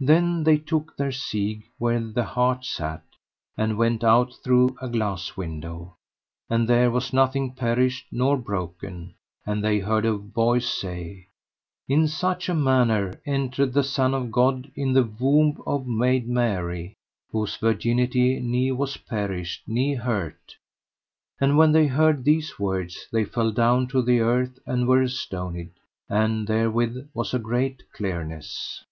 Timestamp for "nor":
8.10-8.38